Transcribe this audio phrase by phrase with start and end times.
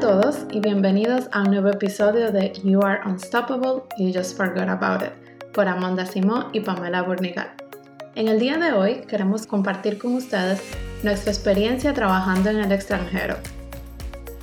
[0.00, 4.66] a todos y bienvenidos a un nuevo episodio de You Are Unstoppable, You Just Forgot
[4.70, 7.50] About It, por Amanda Simó y Pamela Burnigal.
[8.14, 10.62] En el día de hoy queremos compartir con ustedes
[11.02, 13.36] nuestra experiencia trabajando en el extranjero.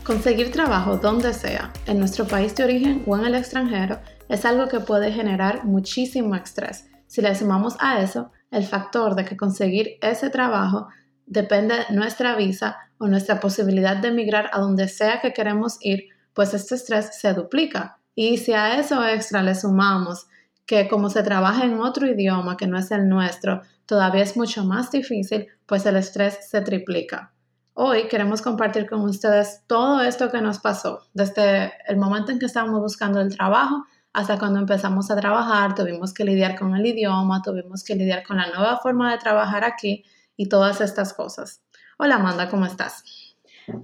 [0.04, 3.98] Conseguir trabajo donde sea, en nuestro país de origen o en el extranjero,
[4.30, 6.88] es algo que puede generar muchísimo estrés.
[7.08, 10.90] Si le sumamos a eso el factor de que conseguir ese trabajo
[11.28, 16.06] depende de nuestra visa o nuestra posibilidad de emigrar a donde sea que queremos ir,
[16.34, 18.00] pues este estrés se duplica.
[18.16, 20.28] Y si a eso extra le sumamos
[20.66, 24.66] que como se trabaja en otro idioma que no es el nuestro, todavía es mucho
[24.66, 27.34] más difícil, pues el estrés se triplica.
[27.74, 32.48] Hoy queremos compartir con ustedes todo esto que nos pasó, desde el momento en que
[32.48, 37.42] estábamos buscando el trabajo hasta cuando empezamos a trabajar, tuvimos que lidiar con el idioma,
[37.44, 40.04] tuvimos que lidiar con la nueva forma de trabajar aquí
[40.38, 41.64] y todas estas cosas.
[41.98, 43.04] Hola Amanda, ¿cómo estás?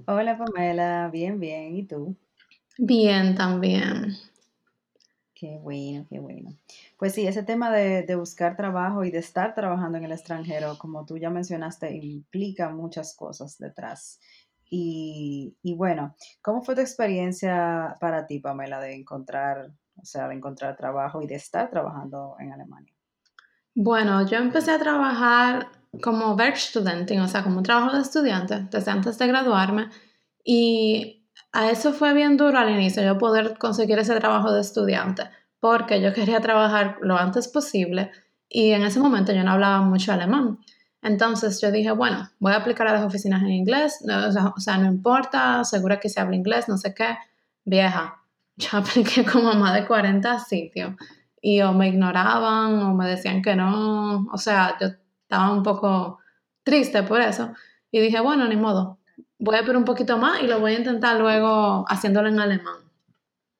[0.06, 1.76] Hola Pamela, bien, bien.
[1.76, 2.16] ¿Y tú?
[2.78, 4.14] Bien, también.
[5.34, 6.56] Qué bueno, qué bueno.
[6.96, 11.04] Pues sí, ese tema de, buscar trabajo y de estar trabajando en el extranjero, como
[11.04, 14.20] tú ya mencionaste, implica muchas cosas detrás.
[14.70, 20.34] Y, y bueno, ¿cómo fue tu experiencia para ti, Pamela, de encontrar, o sea, de
[20.34, 22.94] encontrar trabajo y de estar trabajando en Alemania?
[23.74, 25.66] Bueno, yo empecé a trabajar
[26.02, 29.88] como Werkstudentin, o sea, como un trabajo de estudiante desde antes de graduarme
[30.44, 35.24] y a eso fue bien duro al inicio, yo poder conseguir ese trabajo de estudiante,
[35.60, 38.10] porque yo quería trabajar lo antes posible
[38.48, 40.58] y en ese momento yo no hablaba mucho alemán.
[41.02, 44.02] Entonces yo dije, bueno, voy a aplicar a las oficinas en inglés,
[44.56, 47.16] o sea, no importa, segura que se habla inglés, no sé qué,
[47.64, 48.20] vieja.
[48.56, 50.94] Yo apliqué como a más de 40 sitios
[51.42, 54.88] y o me ignoraban o me decían que no, o sea, yo
[55.34, 56.20] estaba un poco
[56.62, 57.52] triste por eso.
[57.90, 58.98] Y dije, bueno, ni modo,
[59.38, 62.76] voy a ver un poquito más y lo voy a intentar luego haciéndolo en alemán.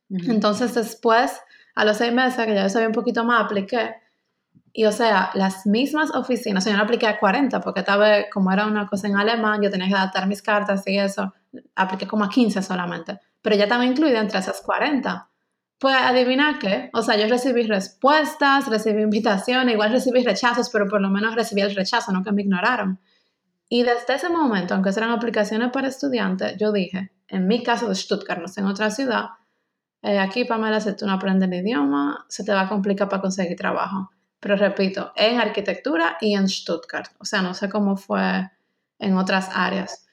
[0.08, 1.40] Entonces después,
[1.74, 3.96] a los seis meses que ya yo sabía un poquito más, apliqué.
[4.72, 8.26] Y o sea, las mismas oficinas, o sea, yo no apliqué a 40 porque tal
[8.32, 11.32] como era una cosa en alemán, yo tenía que adaptar mis cartas y eso,
[11.76, 15.28] apliqué como a 15 solamente, pero ya estaba incluida entre esas 40.
[15.84, 21.02] Pues adivina qué, o sea, yo recibí respuestas, recibí invitaciones, igual recibí rechazos, pero por
[21.02, 22.98] lo menos recibí el rechazo, no que me ignoraron.
[23.68, 27.94] Y desde ese momento, aunque eran aplicaciones para estudiantes, yo dije, en mi caso de
[27.96, 29.26] Stuttgart, no sé, en otra ciudad,
[30.00, 33.20] eh, aquí Pamela, si tú no aprendes el idioma, se te va a complicar para
[33.20, 34.10] conseguir trabajo.
[34.40, 37.12] Pero repito, en arquitectura y en Stuttgart.
[37.18, 38.50] O sea, no sé cómo fue
[38.98, 40.06] en otras áreas.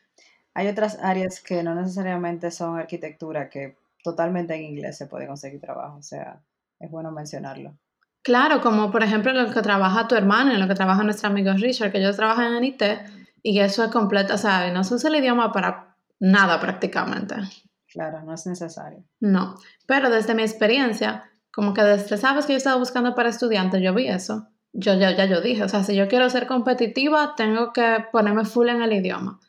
[0.53, 5.59] Hay otras áreas que no necesariamente son arquitectura, que totalmente en inglés se puede conseguir
[5.59, 6.41] trabajo, o sea,
[6.79, 7.77] es bueno mencionarlo.
[8.23, 11.53] Claro, como por ejemplo lo que trabaja tu hermano, en lo que trabaja nuestro amigo
[11.53, 12.83] Richard, que ellos trabajan en IT
[13.41, 17.35] y eso es completo, o sea, no se usa el idioma para nada prácticamente.
[17.91, 19.03] Claro, no es necesario.
[19.19, 19.55] No,
[19.87, 23.93] pero desde mi experiencia, como que desde, sabes que yo estaba buscando para estudiantes, yo
[23.93, 24.47] vi eso.
[24.73, 28.45] Yo ya, ya yo dije, o sea, si yo quiero ser competitiva, tengo que ponerme
[28.45, 29.39] full en el idioma.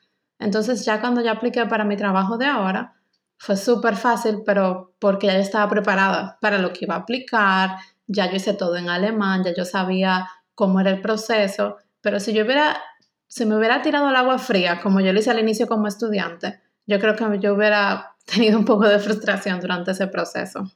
[0.40, 2.96] Entonces ya cuando ya apliqué para mi trabajo de ahora,
[3.42, 7.76] fue súper fácil, pero porque ya estaba preparada para lo que iba a aplicar,
[8.06, 12.32] ya yo hice todo en alemán, ya yo sabía cómo era el proceso, pero si
[12.32, 12.80] yo hubiera,
[13.26, 16.60] si me hubiera tirado al agua fría, como yo lo hice al inicio como estudiante,
[16.86, 20.70] yo creo que yo hubiera tenido un poco de frustración durante ese proceso.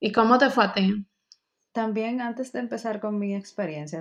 [0.00, 1.06] ¿Y cómo te fue a ti?
[1.72, 4.00] También antes de empezar con mi experiencia,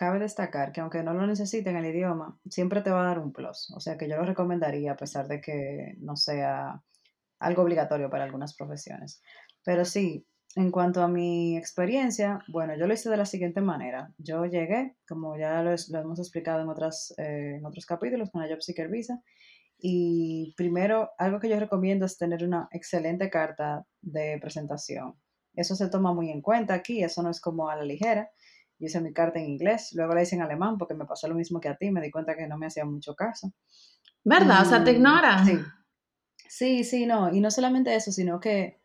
[0.00, 3.34] cabe destacar que aunque no lo necesiten el idioma, siempre te va a dar un
[3.34, 3.70] plus.
[3.76, 6.82] O sea que yo lo recomendaría a pesar de que no sea
[7.38, 9.20] algo obligatorio para algunas profesiones.
[9.62, 14.10] Pero sí, en cuanto a mi experiencia, bueno, yo lo hice de la siguiente manera.
[14.16, 18.48] Yo llegué, como ya lo, hemos explicado en, otras, eh, en otros capítulos, con la
[18.48, 19.20] Job Seeker Visa.
[19.76, 25.14] Y primero, algo que yo recomiendo es tener una excelente carta de presentación.
[25.54, 28.30] Eso se toma muy en cuenta aquí, eso no es como a la ligera.
[28.80, 31.34] Yo hice mi carta en inglés, luego la hice en alemán porque me pasó lo
[31.34, 33.52] mismo que a ti, me di cuenta que no me hacía mucho caso.
[34.24, 34.62] ¿Verdad?
[34.62, 35.46] o sea, te ignoran.
[35.46, 35.58] Sí.
[36.48, 37.32] Sí, sí, no.
[37.32, 38.80] Y no solamente eso, sino que,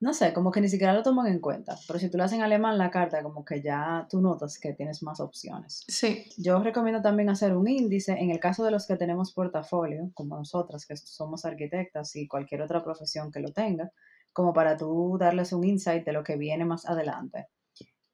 [0.00, 1.76] no sé, como que ni siquiera lo toman en cuenta.
[1.86, 4.74] Pero si tú lo haces en alemán, la carta, como que ya tú notas que
[4.74, 5.84] tienes más opciones.
[5.88, 6.26] Sí.
[6.36, 10.36] Yo recomiendo también hacer un índice en el caso de los que tenemos portafolio, como
[10.36, 13.90] nosotras, que somos arquitectas y cualquier otra profesión que lo tenga,
[14.32, 17.48] como para tú darles un insight de lo que viene más adelante.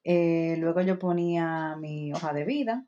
[0.09, 2.85] Eh, luego yo ponía mi hoja de vida,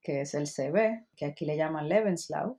[0.00, 2.58] que es el CV, que aquí le llaman Lebenslauf.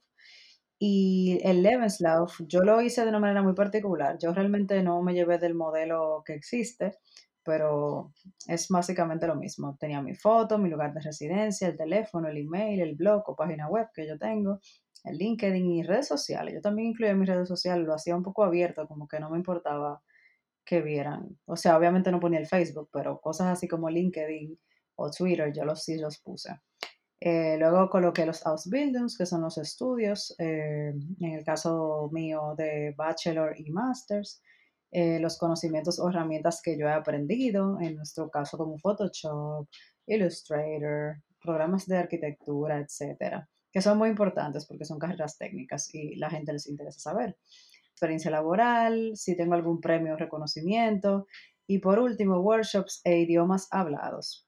[0.78, 4.18] Y el Lebenslauf yo lo hice de una manera muy particular.
[4.22, 6.98] Yo realmente no me llevé del modelo que existe,
[7.46, 8.12] pero
[8.48, 9.78] es básicamente lo mismo.
[9.80, 13.70] Tenía mi foto, mi lugar de residencia, el teléfono, el email, el blog o página
[13.70, 14.60] web que yo tengo,
[15.06, 16.54] el LinkedIn y redes sociales.
[16.56, 19.38] Yo también incluía mis redes sociales, lo hacía un poco abierto, como que no me
[19.38, 20.02] importaba
[20.72, 21.38] que vieran.
[21.46, 24.58] O sea, obviamente no ponía el Facebook, pero cosas así como LinkedIn
[24.96, 26.62] o Twitter, yo los sí los puse.
[27.20, 32.94] Eh, luego coloqué los Ausbildungs, que son los estudios, eh, en el caso mío de
[32.98, 34.42] Bachelor y Masters,
[34.92, 39.68] eh, los conocimientos o herramientas que yo he aprendido, en nuestro caso como Photoshop,
[40.08, 46.30] Illustrator, programas de arquitectura, etcétera, que son muy importantes porque son carreras técnicas y la
[46.30, 47.36] gente les interesa saber.
[47.94, 51.28] Experiencia laboral, si tengo algún premio o reconocimiento,
[51.68, 54.48] y por último, workshops e idiomas hablados.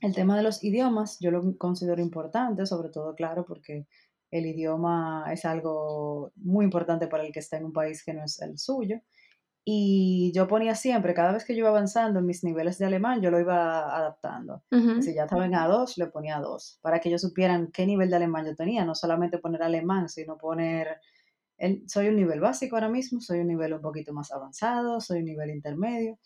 [0.00, 3.86] El tema de los idiomas yo lo considero importante, sobre todo, claro, porque
[4.30, 8.24] el idioma es algo muy importante para el que está en un país que no
[8.24, 9.00] es el suyo.
[9.68, 13.20] Y yo ponía siempre, cada vez que yo iba avanzando en mis niveles de alemán,
[13.20, 14.62] yo lo iba adaptando.
[15.00, 18.16] Si ya estaba en A2, le ponía A2, para que ellos supieran qué nivel de
[18.16, 21.00] alemán yo tenía, no solamente poner alemán, sino poner,
[21.86, 25.26] soy un nivel básico ahora mismo, soy un nivel un poquito más avanzado, soy un
[25.26, 26.18] nivel intermedio.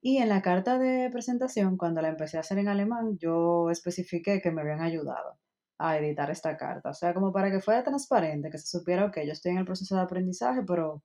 [0.00, 4.40] Y en la carta de presentación, cuando la empecé a hacer en alemán, yo especifiqué
[4.42, 5.38] que me habían ayudado
[5.78, 6.90] a editar esta carta.
[6.90, 9.64] O sea, como para que fuera transparente, que se supiera, que yo estoy en el
[9.64, 11.02] proceso de aprendizaje, pero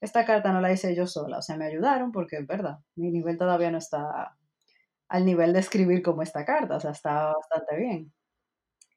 [0.00, 1.38] esta carta no la hice yo sola.
[1.38, 4.36] O sea, me ayudaron porque es verdad, mi nivel todavía no está
[5.08, 6.76] al nivel de escribir como esta carta.
[6.76, 8.12] O sea, está bastante bien.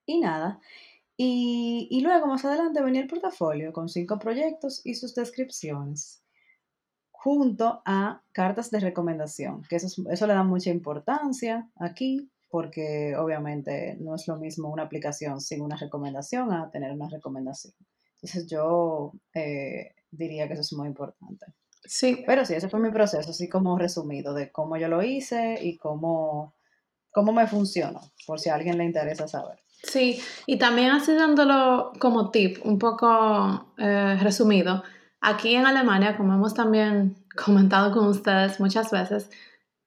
[0.05, 0.59] Y nada.
[1.21, 6.23] Y, y luego más adelante venía el portafolio con cinco proyectos y sus descripciones
[7.11, 13.97] junto a cartas de recomendación, que eso, eso le da mucha importancia aquí, porque obviamente
[13.99, 17.73] no es lo mismo una aplicación sin una recomendación a tener una recomendación.
[18.15, 21.47] Entonces yo eh, diría que eso es muy importante.
[21.83, 22.23] Sí.
[22.25, 25.75] Pero sí, ese fue mi proceso, así como resumido, de cómo yo lo hice y
[25.75, 26.55] cómo,
[27.11, 29.59] cómo me funcionó, por si a alguien le interesa saber.
[29.81, 34.83] Sí, y también así dándolo como tip, un poco eh, resumido,
[35.21, 39.29] Aquí en Alemania, como hemos también comentado con ustedes muchas veces,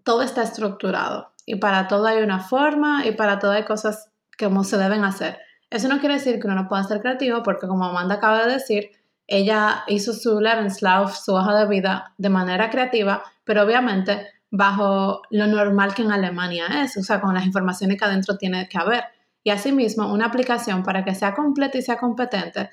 [0.04, 4.64] todo está estructurado y para todo hay una forma y para todo hay cosas como
[4.64, 5.38] se deben hacer.
[5.70, 8.52] Eso no quiere decir que uno no pueda ser creativo porque como Amanda acaba de
[8.52, 8.90] decir,
[9.26, 15.46] ella hizo su Lebenslauf, su hoja de vida, de manera creativa, pero obviamente bajo lo
[15.46, 19.04] normal que en Alemania es, o sea, con las informaciones que adentro tiene que haber.
[19.44, 22.70] Y asimismo, una aplicación para que sea completa y sea competente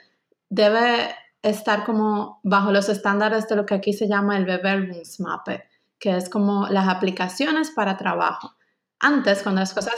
[0.50, 5.64] debe estar como bajo los estándares de lo que aquí se llama el Bewerbungsmappe,
[6.00, 8.56] que es como las aplicaciones para trabajo.
[9.00, 9.96] Antes, cuando las cosas...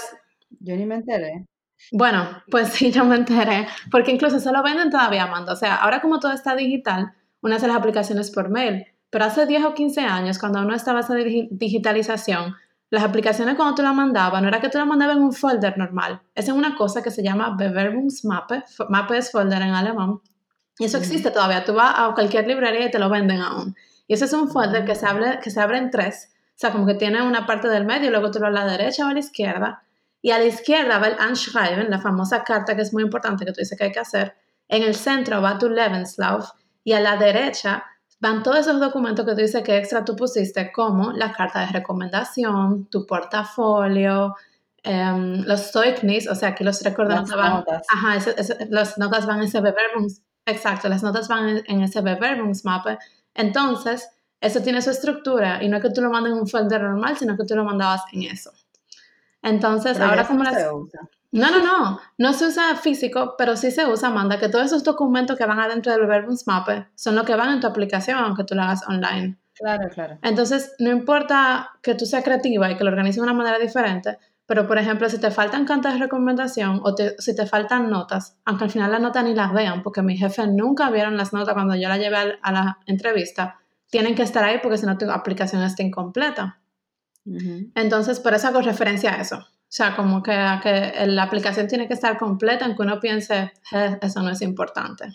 [0.60, 1.46] Yo ni me enteré.
[1.92, 5.54] Bueno, pues sí, yo me enteré, porque incluso se lo venden todavía, Amanda.
[5.54, 9.46] O sea, ahora como todo está digital, uno hace las aplicaciones por mail, pero hace
[9.46, 12.56] 10 o 15 años, cuando uno estaba esa digitalización,
[12.92, 15.78] las aplicaciones cuando tú la mandabas, no era que tú la mandabas en un folder
[15.78, 20.20] normal, es en una cosa que se llama Bewerbungsmappe, mappe es folder en alemán,
[20.82, 21.64] y eso existe todavía.
[21.64, 23.76] Tú vas a cualquier librería y te lo venden aún.
[24.08, 26.32] Y ese es un folder que se abre, que se abre en tres.
[26.34, 29.06] O sea, como que tiene una parte del medio, luego tú lo a la derecha
[29.06, 29.84] o a la izquierda.
[30.24, 33.52] Y a la izquierda va el Anschreiben, la famosa carta que es muy importante que
[33.52, 34.36] tú dices que hay que hacer.
[34.68, 36.50] En el centro va tu Lebenslauf.
[36.84, 37.84] Y a la derecha
[38.22, 41.68] van todos esos documentos que tú dices que extra tú pusiste, como la carta de
[41.68, 44.36] recomendación, tu portafolio,
[44.84, 47.54] em, los Zeugnis, o sea, que los recuerdos van.
[47.56, 47.86] Notas.
[47.90, 48.32] Ajá,
[48.70, 52.98] las notas van en ese Bewerbungs Exacto, las notas van en, ese Bewerbungsmappe.
[53.36, 54.10] Entonces,
[54.40, 57.18] eso tiene su estructura y no es que tú lo mandes en un folder normal,
[57.18, 58.52] sino que tú lo mandabas en eso.
[59.44, 60.58] Entonces, ahora como las...
[61.32, 64.84] No, no, no, no se usa físico, pero sí se usa, manda que todos esos
[64.84, 68.54] documentos que van adentro del Bewerbungsmappe son los que van en tu aplicación, aunque tú
[68.54, 69.38] lo hagas online.
[69.54, 70.18] Claro, claro.
[70.24, 74.18] Entonces, no importa que tú seas creativa y que lo organices de una manera diferente,
[74.46, 78.66] pero, por ejemplo, si te faltan cartas de recomendación o si te faltan notas, aunque
[78.66, 81.76] al final las notas ni las vean, porque mis jefes nunca vieron las notas cuando
[81.76, 85.64] yo las llevé a la entrevista, tienen que estar ahí porque si no tu aplicación
[85.64, 86.60] está incompleta.
[87.76, 89.48] Entonces, por eso hago referencia a eso.
[89.72, 93.54] O sea, como que, que la aplicación tiene que estar completa, aunque uno piense,
[94.02, 95.06] eso no es importante.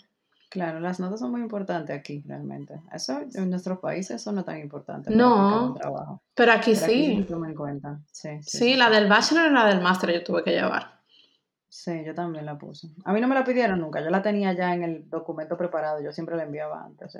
[0.49, 2.81] Claro, las notas son muy importantes aquí, realmente.
[2.91, 5.11] Eso en nuestros países eso no es tan importante.
[5.11, 5.75] No,
[6.33, 7.21] pero aquí sí.
[7.21, 7.99] Aquí me cuenta.
[8.11, 11.01] Sí, sí, la del bachelor y la del máster yo tuve que llevar.
[11.69, 12.87] Sí, yo también la puse.
[13.05, 16.01] A mí no me la pidieron nunca, yo la tenía ya en el documento preparado,
[16.01, 17.15] yo siempre la enviaba antes.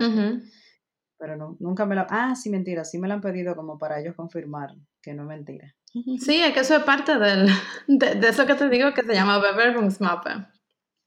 [1.17, 2.05] Pero nunca me la...
[2.09, 5.29] Ah, sí, mentira, sí me la han pedido como para ellos confirmar que no es
[5.29, 5.75] mentira.
[6.19, 7.49] Sí, es que eso es parte del,
[7.87, 10.45] de, eso que te digo que se llama Bewerbungsmappe.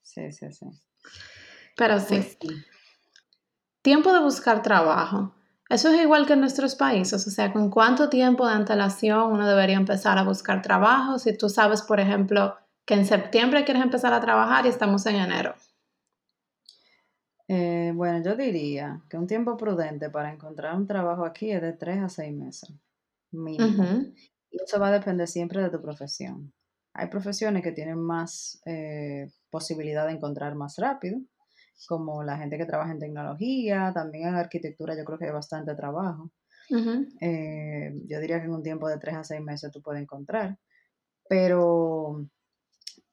[0.03, 0.67] Sí, sí, sí.
[1.77, 2.37] Pero sí.
[3.83, 5.35] Tiempo de buscar trabajo.
[5.69, 9.49] Eso es igual que en nuestros países, o sea, ¿con cuánto tiempo de antelación uno
[9.49, 11.21] debería empezar a buscar trabajo?
[11.21, 15.15] Si tú sabes, por ejemplo, que en septiembre quieres empezar a trabajar y estamos en
[15.15, 15.55] enero.
[17.53, 21.73] Eh, bueno, yo diría que un tiempo prudente para encontrar un trabajo aquí es de
[21.73, 22.71] tres a seis meses,
[23.33, 23.87] mínimo.
[23.87, 24.13] Ujú,
[24.51, 26.53] Y eso va a depender siempre de tu profesión.
[26.95, 31.21] Hay profesiones que tienen más eh, posibilidad de encontrar más rápido,
[31.89, 35.75] como la gente que trabaja en tecnología, también en arquitectura yo creo que hay bastante
[35.75, 36.31] trabajo.
[36.71, 37.13] ujú.
[37.21, 40.59] Eh, yo diría que en un tiempo de tres a seis meses tú puedes encontrar,
[41.29, 42.27] pero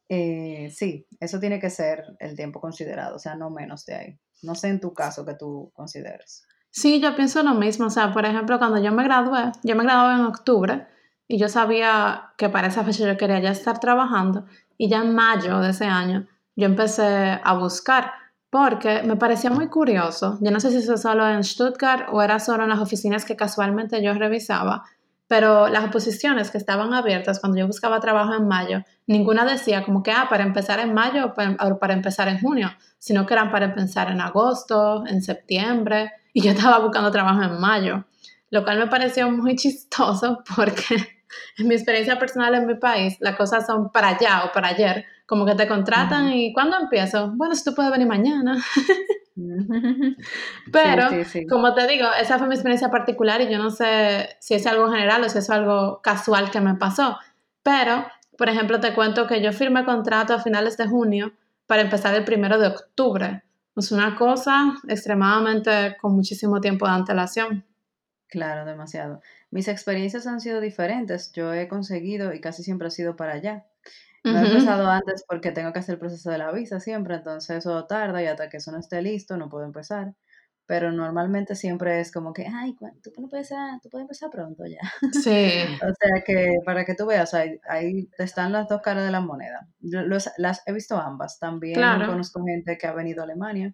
[0.10, 4.20] eh, sí, eso tiene que ser el tiempo considerado, o sea, no menos de ahí.
[4.42, 6.48] No sé en tu caso que tú consideres.
[6.70, 7.88] Sí, yo pienso lo mismo.
[7.88, 10.88] O sea, por ejemplo, cuando yo me gradué, yo me gradué en octubre
[11.28, 14.46] y yo sabía que para esa fecha yo quería ya estar trabajando
[14.78, 18.12] y ya en mayo de ese año yo empecé a buscar
[18.50, 20.38] porque me parecía muy curioso.
[20.42, 23.36] Yo no sé si eso solo en Stuttgart o era solo en las oficinas que
[23.36, 24.84] casualmente yo revisaba,
[25.28, 30.04] pero las posiciones que estaban abiertas cuando yo buscaba trabajo en mayo, ninguna decía como
[30.04, 33.34] que, ah, para empezar en mayo o para, o para empezar en junio, sino que
[33.34, 38.06] eran para empezar en agosto, en septiembre y yo estaba buscando trabajo en mayo,
[38.50, 40.96] lo cual me pareció muy chistoso porque
[41.58, 45.06] en mi experiencia personal en mi país, las cosas son para allá o para ayer,
[45.28, 46.36] como que te contratan Ujú.
[46.36, 47.32] y ¿cuándo empiezo?
[47.36, 48.58] Bueno, si tú puedes venir mañana,
[49.36, 49.44] Sí,
[50.72, 51.48] pero sí, sí.
[51.48, 54.90] como te digo, esa fue mi experiencia particular y yo no sé si es algo
[54.90, 57.18] general o si es algo casual que me pasó,
[57.62, 58.08] pero,
[58.38, 61.34] por ejemplo, te cuento que yo firmé contrato a finales de junio
[61.68, 63.44] para empezar el primero de octubre.
[63.76, 67.66] Es una cosa extremadamente con muchísimo tiempo de antelación.
[68.28, 69.22] Claro, demasiado.
[69.52, 71.32] Mis experiencias han sido diferentes.
[71.34, 73.66] Yo he conseguido y casi siempre ha sido para allá.
[74.34, 77.58] No he empezado antes porque tengo que hacer el proceso de la visa siempre, entonces
[77.58, 80.14] eso tarda y hasta que eso no esté listo no puedo empezar.
[80.66, 84.66] Pero normalmente siempre es como que, ay, tú no puedes, ah, tú puedes empezar pronto
[84.66, 84.80] ya.
[85.14, 89.12] Sí, O sea que para que tú veas, ahí, ahí están las dos caras de
[89.12, 89.66] la moneda.
[89.80, 91.40] Los- las he visto ambas.
[91.40, 92.08] También claro.
[92.08, 93.74] conozco gente que ha venido a Alemania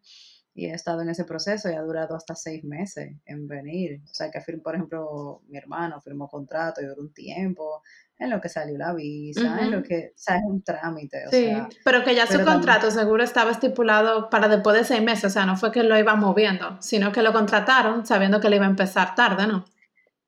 [0.56, 4.02] y he estado en ese proceso y ha durado hasta seis meses en venir.
[4.04, 7.82] O sea que, fir- por ejemplo, mi hermano firmó contrato y duró un tiempo
[8.20, 11.30] en lo que salió la visa, en lo que, o sea, es un trámite, o
[11.32, 15.02] Sí, sea, pero que ya su también contrato seguro estaba estipulado para después de seis
[15.02, 18.50] meses, o sea, no fue que lo iba moviendo, sino que lo contrataron sabiendo que
[18.50, 19.66] le iba a empezar tarde, ¿no?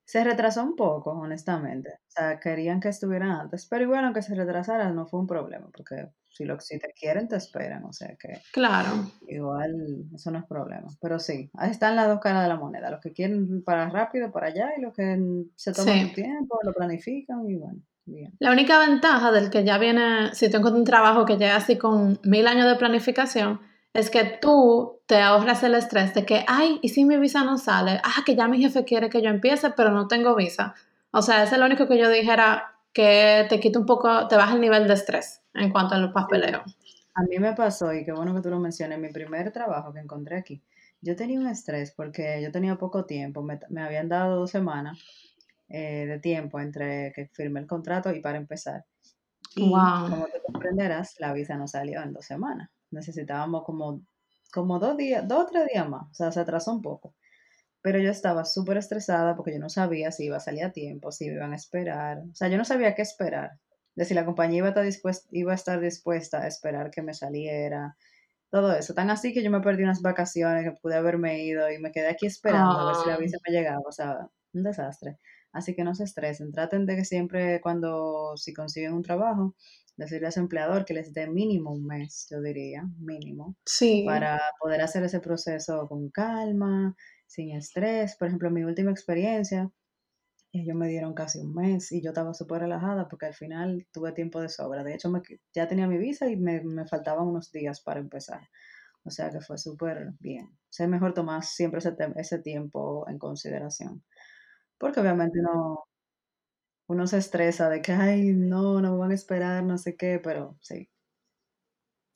[0.06, 1.90] Se retrasó un poco, honestamente.
[2.08, 5.68] O sea, querían que estuviera antes, pero igual aunque se retrasara no fue un problema,
[5.76, 8.90] porque si, lo, si te quieren, te esperan, o sea que Claro.
[9.28, 9.74] Igual,
[10.14, 10.88] eso no es problema.
[11.02, 12.90] Pero sí, ahí están las dos caras de la moneda.
[12.92, 15.18] Los que quieren para rápido, para allá, y los que
[15.56, 16.14] se toman su Sí.
[16.14, 18.34] tiempo, lo planifican y bueno, bien.
[18.40, 21.78] La única ventaja del que ya viene, si tú encuentras un trabajo que llega así
[21.78, 23.60] con mil años de planificación,
[23.96, 27.58] es que tú te ahorras el estrés de que, ay, ¿y si mi visa no
[27.58, 28.00] sale?
[28.04, 30.76] Ah, que ya mi jefe quiere que yo empiece, pero no tengo visa.
[31.12, 34.36] O sea, ese es lo único que yo dijera que te quita un poco, te
[34.36, 36.64] baja el nivel de estrés en cuanto al papeleo.
[37.14, 40.00] a mí me pasó, y qué bueno que tú lo menciones, mi primer trabajo que
[40.00, 40.62] encontré aquí,
[41.02, 45.00] yo tenía un estrés porque yo tenía poco tiempo, me, me habían dado dos semanas
[45.70, 48.86] eh, de tiempo entre que firmé el contrato y para empezar.
[49.56, 50.10] Y Wow.
[50.10, 52.70] como te comprenderás, la visa no salió en dos semanas.
[52.96, 54.02] Necesitábamos como,
[54.54, 57.14] como dos días, dos o tres días más, o sea, se atrasó un poco.
[57.82, 61.12] Pero yo estaba súper estresada porque yo no sabía si iba a salir a tiempo,
[61.12, 62.24] si me iban a esperar.
[62.32, 63.60] O sea, yo no sabía qué esperar.
[63.96, 67.04] De si la compañía iba a estar dispuesta, iba a estar dispuesta a esperar que
[67.04, 67.96] me saliera.
[68.50, 68.94] Todo eso.
[68.94, 72.08] Tan así que yo me perdí unas vacaciones que pude haberme ido y me quedé
[72.08, 73.84] aquí esperando a ver si la visa me llegaba.
[73.86, 75.20] O sea, un desastre.
[75.52, 76.52] Así que no se estresen.
[76.52, 79.56] Traten de que siempre cuando, si consiguen un trabajo,
[79.98, 84.04] decirle a su empleador que les dé mínimo un mes, yo diría, mínimo sí.
[84.06, 86.96] para poder hacer ese proceso con calma,
[87.28, 88.16] sin estrés.
[88.16, 89.72] Por ejemplo, en mi última experiencia,
[90.52, 94.12] ellos me dieron casi un mes y yo estaba súper relajada porque al final tuve
[94.14, 94.84] tiempo de sobra.
[94.84, 95.22] De hecho, me
[95.54, 98.50] ya tenía mi visa y me, me faltaban unos días para empezar.
[99.04, 100.46] O sea que fue súper bien.
[100.48, 104.04] O sea, es mejor tomar siempre ese, ese tiempo en consideración.
[104.78, 105.86] Porque obviamente uno,
[106.88, 110.20] uno se estresa de que, ay, no, no me van a esperar, no sé qué,
[110.24, 110.90] pero sí,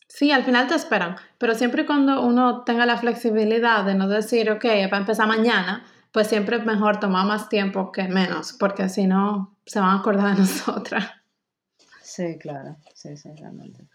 [0.08, 4.08] Sí, al final te esperan, pero siempre y cuando uno tenga la flexibilidad de no
[4.10, 8.90] decir, ok, para empezar mañana, pues siempre es mejor tomar más tiempo que menos, porque
[8.90, 11.06] si no, se van a acordar de nosotras.
[12.02, 13.88] sí, claro, sí, sí, realmente.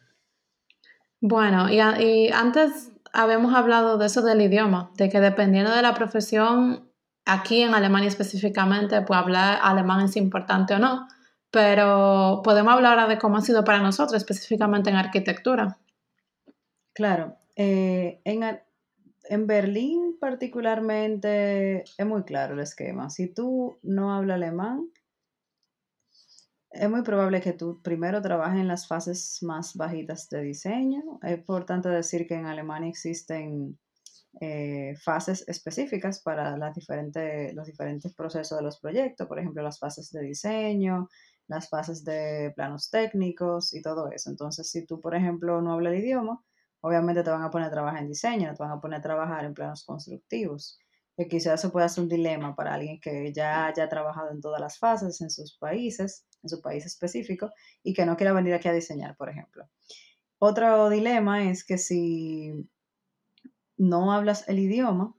[1.21, 5.83] Bueno, y, a- y antes habíamos hablado de eso del idioma, de que dependiendo de
[5.83, 6.91] la profesión,
[7.25, 11.09] aquí en Alemania específicamente, pues hablar alemán es importante o no,
[11.51, 15.79] pero podemos hablar ahora de cómo ha sido para nosotros, específicamente en arquitectura.
[16.93, 18.43] Claro, eh, en,
[19.25, 23.11] en Berlín particularmente es muy claro el esquema.
[23.11, 24.91] Si tú no hablas alemán,
[26.71, 31.21] es muy probable que tú primero trabajes en las fases más bajitas de diseño.
[31.23, 33.79] Es importante decir que en Alemania existen
[34.41, 39.79] eh, fases específicas para las diferentes, los diferentes procesos de los proyectos, por ejemplo, las
[39.79, 41.09] fases de diseño,
[41.47, 44.31] las fases de planos técnicos y todo eso.
[44.31, 46.43] Entonces, si tú, por ejemplo, no hablas el idioma,
[46.81, 49.45] obviamente te van a poner a trabajar en diseño, te van a poner a trabajar
[49.45, 50.79] en planos constructivos.
[51.17, 54.61] Que quizás eso pueda ser un dilema para alguien que ya haya trabajado en todas
[54.61, 57.51] las fases en sus países, en su país específico,
[57.85, 59.69] y que no quiera venir aquí a diseñar, por ejemplo.
[60.39, 62.69] Otro dilema es que si
[63.77, 65.15] no hablas el idioma,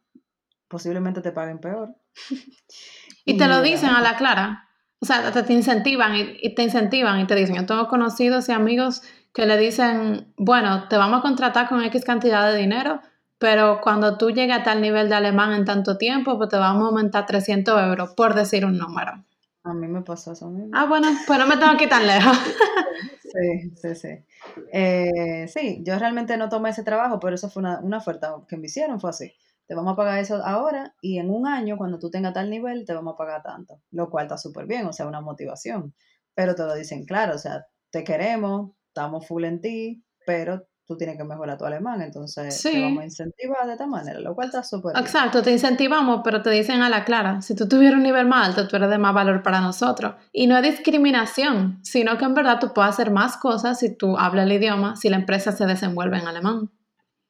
[0.68, 1.96] posiblemente te paguen peor.
[3.26, 4.70] y te lo dicen a la clara.
[5.00, 9.04] O sea, te, incentivan y, te incentivan y te dicen, yo tengo conocidos y amigos
[9.34, 13.02] que le dicen, bueno, te vamos a contratar con X cantidad de dinero,
[13.38, 16.84] pero cuando tú llegues a tal nivel de alemán en tanto tiempo, pues te vamos
[16.84, 19.24] a aumentar 300 euros, por decir un número.
[19.64, 20.72] A mí me pasó eso mismo.
[20.74, 22.38] Ah, bueno, pues no me tengo que ir tan lejos.
[23.36, 24.26] Sí, sí, sí.
[24.72, 28.56] Eh, sí, yo realmente no tomé ese trabajo, pero eso fue una, una, oferta que
[28.56, 29.34] me hicieron, fue así.
[29.68, 32.86] Te vamos a pagar eso ahora y en un año, cuando tú tengas tal nivel,
[32.86, 33.82] te vamos a pagar tanto.
[33.92, 35.94] Lo cual está súper bien, o sea, una motivación.
[36.34, 40.96] Pero te lo dicen claro, o sea, te queremos, estamos full en ti, pero tú
[40.98, 44.48] tienes que mejorar tu alemán, entonces te vamos a incentivar de esta manera, lo cual
[44.48, 48.04] está súper Exacto, te incentivamos, pero te dicen a la clara, si tú tuvieras un
[48.04, 50.16] nivel más alto, tú eres de más valor para nosotros.
[50.32, 54.18] Y no es discriminación, sino que en verdad tú puedes hacer más cosas si tú
[54.18, 56.70] hablas el idioma, si la empresa se desenvuelve en alemán.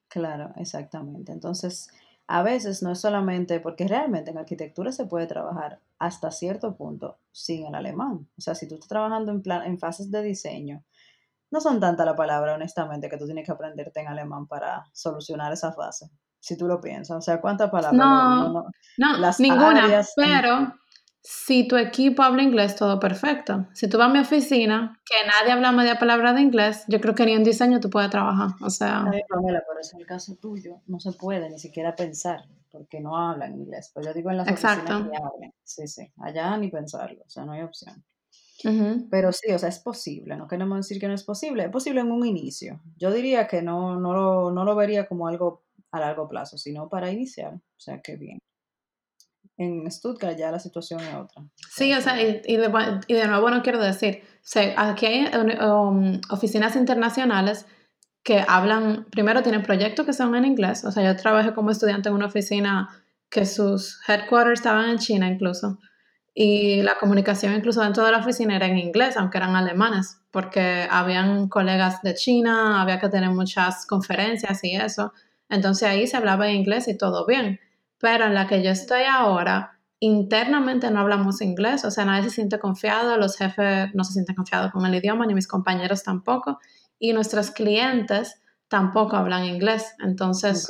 [0.10, 1.32] Claro, exactamente.
[1.32, 1.90] Entonces,
[2.28, 7.18] a veces no es solamente, porque realmente en arquitectura se puede trabajar hasta cierto punto
[7.32, 8.28] sin el alemán.
[8.38, 10.84] O sea, si tú estás trabajando en, plan, en fases de diseño,
[11.56, 15.54] no son tanta la palabra, honestamente, que tú tienes que aprenderte en alemán para solucionar
[15.54, 17.16] esa fase, si tú lo piensas.
[17.16, 17.94] O sea, ¿cuántas palabras?
[17.94, 20.74] No, no, no, ninguna, pero
[21.22, 23.68] si tu equipo habla inglés, todo perfecto.
[23.74, 27.16] Si tú vas a mi oficina, que nadie habla media palabra de inglés, yo creo
[27.16, 28.50] que ni en diseño tú puedes trabajar.
[28.62, 29.06] O sea...
[29.10, 33.16] Ay, Pamela, pero es el caso tuyo, no se puede ni siquiera pensar, porque no
[33.18, 33.92] hablan inglés.
[33.94, 34.94] Pues yo digo en las Exacto.
[34.94, 35.54] oficinas que hablan.
[35.64, 38.04] Sí, sí, allá ni pensarlo, o sea, no hay opción.
[39.10, 42.02] Pero sí, o sea, es posible, no queremos decir que no es posible, es posible
[42.02, 42.82] en un inicio.
[42.98, 46.90] Yo diría que no, no, lo, no lo vería como algo a largo plazo, sino
[46.90, 48.40] para iniciar, o sea, que bien.
[49.58, 51.44] En Stuttgart ya la situación es otra.
[51.70, 52.72] Sí, o sea, y, y, de,
[53.08, 55.32] y de, nuevo no quiero decir, o aquí hay
[55.66, 57.66] um, oficinas internacionales
[58.24, 62.10] que hablan, primero tienen proyectos que son en inglés, o sea, yo trabajé como estudiante
[62.10, 62.90] en una oficina
[63.30, 65.78] que sus headquarters estaban en China incluso,
[66.38, 70.86] y la comunicación incluso dentro de la oficina era en inglés, aunque eran alemanes, porque
[70.92, 75.14] habían colegas de China, había que tener muchas conferencias y eso.
[75.48, 77.62] Entonces ahí se hablaba inglés y todo bien.
[78.00, 82.32] Pero en la que yo estoy ahora, internamente no hablamos inglés, o sea, nadie se
[82.32, 86.60] siente confiado, los jefes no se sienten confiados con el idioma, ni mis compañeros tampoco,
[87.00, 89.96] y nuestros clientes tampoco hablan inglés.
[90.00, 90.70] Entonces,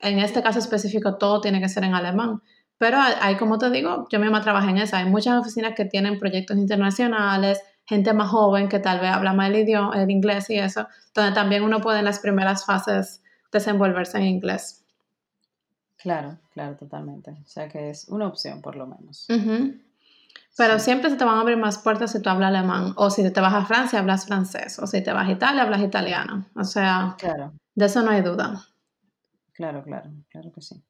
[0.00, 2.42] en este caso específico, todo tiene que ser en alemán.
[2.84, 4.98] Pero hay, como te digo, yo misma trabajé en esa.
[4.98, 9.48] Hay muchas oficinas que tienen proyectos internacionales, gente más joven que tal vez habla más
[9.48, 14.18] el idioma, el inglés y eso, donde también uno puede en las primeras fases desenvolverse
[14.18, 14.84] en inglés.
[15.96, 17.30] Claro, claro, totalmente.
[17.30, 19.28] O sea que es una opción por lo menos.
[20.58, 23.32] Pero siempre se te van a abrir más puertas si tú hablas alemán, o si
[23.32, 26.44] te vas a Francia, hablas francés, o si te vas a Italia, hablas italiano.
[26.54, 27.16] O sea,
[27.74, 28.62] de eso no hay duda.
[29.54, 30.83] Claro, claro, claro que sí.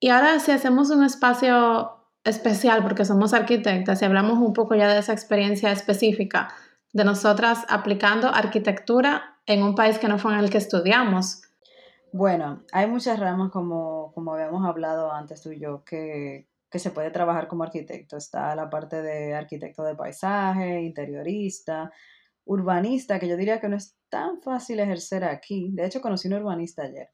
[0.00, 4.92] Y ahora si hacemos un espacio especial, porque somos arquitectas, y hablamos un poco ya
[4.92, 6.48] de esa experiencia específica
[6.92, 11.42] de nosotras aplicando arquitectura en un país que no fue en el que estudiamos.
[12.12, 16.90] Bueno, hay muchas ramas como, como habíamos hablado antes tú y yo, que, que se
[16.90, 18.16] puede trabajar como arquitecto.
[18.16, 21.90] Está la parte de arquitecto de paisaje, interiorista,
[22.44, 25.70] urbanista, que yo diría que no es tan fácil ejercer aquí.
[25.72, 27.10] De hecho, conocí un urbanista ayer.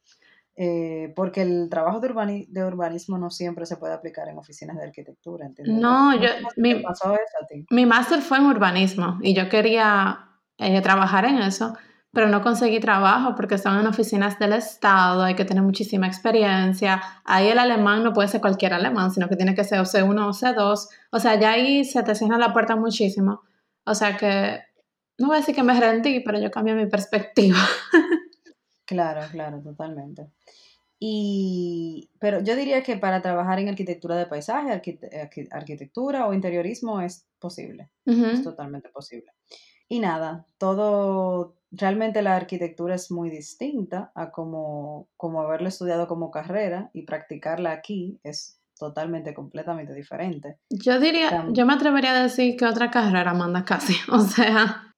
[0.57, 4.85] Eh, porque el trabajo de, de, urbanismo no siempre se puede aplicar en oficinas de
[4.85, 5.77] arquitectura, ¿entiendes?
[5.77, 7.67] No, yo, mi, pasó eso a ti?
[7.71, 11.77] mi máster fue en urbanismo y yo quería eh, trabajar en eso,
[12.13, 17.03] pero no conseguí trabajo porque son en oficinas del Estado, hay que tener muchísima experiencia,
[17.25, 20.25] ahí el alemán no puede ser cualquier alemán, sino que tiene que ser o C1
[20.25, 23.43] o C2, o sea, ya ahí se te cierra la puerta muchísimo,
[23.85, 24.61] o sea que,
[25.19, 27.59] no voy a decir que me rendí, pero yo cambié mi perspectiva.
[28.85, 30.29] Claro, claro, totalmente.
[30.99, 34.71] Y, pero yo diría que para trabajar en arquitectura de paisaje,
[35.51, 39.33] arquitectura o interiorismo es posible, es totalmente posible.
[39.89, 46.31] Y nada, todo, realmente la arquitectura es muy distinta a como, como haberla estudiado como
[46.31, 50.59] carrera y practicarla aquí es totalmente, completamente diferente.
[50.71, 54.95] Yo diría, yo me atrevería a decir que otra carrera manda casi, o sea,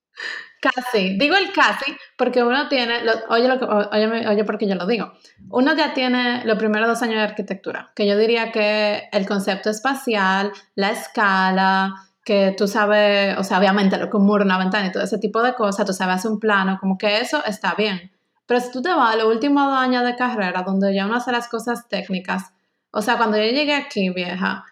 [0.74, 3.54] casi, digo el casi porque uno tiene, oye, lo
[3.90, 5.12] oye, oye porque yo lo digo,
[5.50, 9.70] uno ya tiene los primeros dos años de arquitectura, que yo diría que el concepto
[9.70, 11.94] espacial, la escala,
[12.26, 15.18] que tú sabes, o sea, obviamente lo que un muro, una ventana y todo ese
[15.18, 18.10] tipo de cosas, tú sabes un plano, como que eso está bien.
[18.46, 21.14] Pero si tú te vas a los últimos dos años de carrera, donde ya uno
[21.16, 22.52] hace las cosas técnicas,
[22.90, 24.64] o sea, cuando yo llegué aquí, vieja,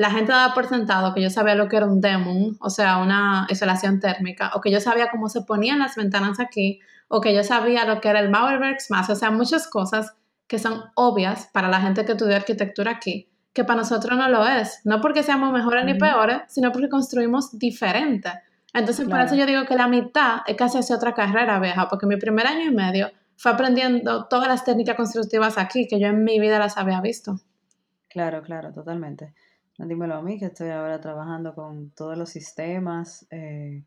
[0.00, 2.96] la gente daba por sentado que yo sabía lo que era un demon, o sea,
[2.96, 7.34] una isolación térmica, o que yo sabía cómo se ponían las ventanas aquí, o que
[7.34, 10.14] yo sabía lo que era el Mauerwerks más, o sea, muchas cosas
[10.46, 14.46] que son obvias para la gente que estudia arquitectura aquí, que para nosotros no lo
[14.46, 18.30] es, no porque seamos mejores ni peores, sino porque construimos diferente.
[18.72, 22.06] Entonces, por eso yo digo que la mitad es casi hacia otra carrera vieja, porque
[22.06, 26.24] mi primer año y medio fue aprendiendo todas las técnicas constructivas aquí que yo en
[26.24, 27.38] mi vida las había visto.
[28.08, 29.34] Claro, claro, totalmente.
[29.78, 33.82] Dímelo a mí, que estoy ahora trabajando con todos los sistemas eh,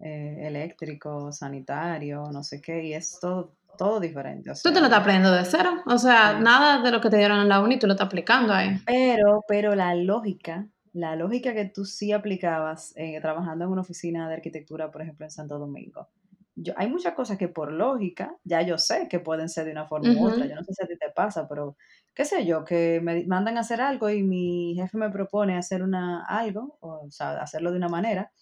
[0.00, 4.50] eh, eléctricos, sanitarios, no sé qué, y es todo, todo diferente.
[4.62, 7.40] tú te lo estás aprendiendo de cero, o sea, nada de lo que te dieron
[7.40, 8.78] en la uni tú lo estás aplicando ahí.
[8.86, 14.28] Pero, pero la lógica, la lógica que tú sí aplicabas eh, trabajando en una oficina
[14.28, 16.08] de arquitectura, por ejemplo, en Santo Domingo,
[16.56, 19.86] yo, hay muchas cosas que por lógica ya yo sé que pueden ser de una
[19.86, 20.46] forma u otra.
[20.46, 21.76] Yo no sé si a ti pasa, pero
[22.14, 25.82] qué sé yo, que me mandan a hacer algo y mi jefe me propone hacer
[25.82, 28.32] una, algo, o, sea, hacerlo de una manera,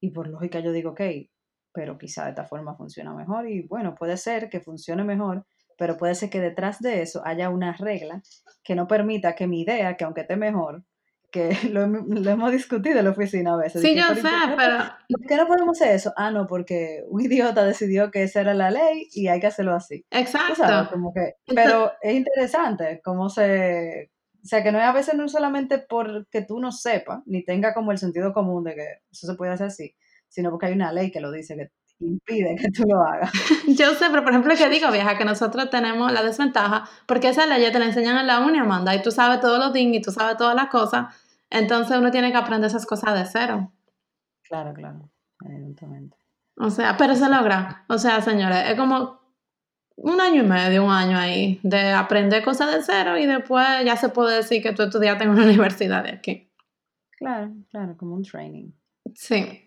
[0.00, 1.00] y por lógica yo digo, ok,
[1.72, 5.96] pero quizá de esta forma funciona mejor y bueno, puede ser que funcione mejor, pero
[5.96, 8.22] puede ser que detrás de eso haya una regla
[8.62, 10.84] que no permita que mi idea, que aunque esté mejor,
[11.34, 13.82] que lo, hemos discutido en la oficina a veces.
[13.82, 14.78] Sí, yo sé, pero...
[15.08, 16.12] ¿Por qué no podemos hacer eso?
[16.16, 19.74] Ah, no, porque un idiota decidió que esa era la ley y hay que hacerlo
[19.74, 20.06] así.
[20.12, 20.90] Exacto.
[20.92, 24.12] Como que, pero es interesante cómo se...
[24.44, 27.74] O sea, que no es a veces no solamente porque tú no sepas, ni tenga
[27.74, 29.96] como el sentido común de que eso se puede hacer así,
[30.28, 33.32] sino porque hay una ley que lo dice, que impide que tú lo hagas.
[33.66, 37.46] Yo sé, pero por ejemplo, que digo, vieja, que nosotros tenemos la desventaja, porque esa
[37.46, 39.94] ley ya te la enseñan en la uni, Amanda, y tú sabes todos los ding
[39.94, 41.14] y tú sabes todas las cosas,
[41.50, 43.72] entonces uno tiene que aprender esas cosas de cero.
[44.42, 45.10] Claro, claro,
[45.44, 46.16] evidentemente.
[46.56, 47.84] O sea, pero se logra.
[47.88, 49.20] O sea, señores, es como
[49.96, 53.96] un año y medio, un año ahí, de aprender cosas de cero y después ya
[53.96, 56.50] se puede decir que tú estudiaste en una universidad de aquí.
[57.18, 58.70] Claro, claro, como un training.
[59.14, 59.66] Sí.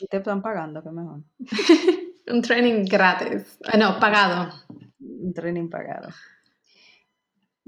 [0.00, 1.22] Y te están pagando, qué mejor.
[2.32, 3.58] un training gratis.
[3.72, 4.52] Eh, no, pagado.
[4.98, 6.08] Un training pagado.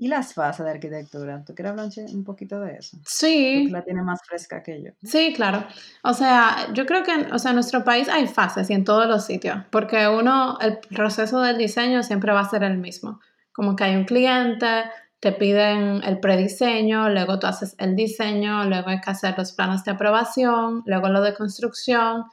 [0.00, 1.44] ¿Y las fases de arquitectura?
[1.44, 2.96] ¿Tú quieres hablar un poquito de eso?
[3.04, 3.68] Sí.
[3.68, 4.92] La tiene más fresca que yo.
[5.02, 5.66] Sí, claro.
[6.04, 9.08] O sea, yo creo que o sea, en nuestro país hay fases y en todos
[9.08, 13.20] los sitios, porque uno, el proceso del diseño siempre va a ser el mismo.
[13.50, 14.84] Como que hay un cliente,
[15.18, 19.82] te piden el prediseño, luego tú haces el diseño, luego hay que hacer los planos
[19.82, 22.26] de aprobación, luego lo de construcción